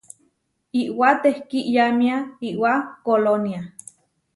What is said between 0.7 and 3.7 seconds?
Iʼwá tehkí iyámia iʼwá Kolónia.